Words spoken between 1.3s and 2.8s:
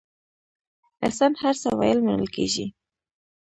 هر څه ویل منل کېږي.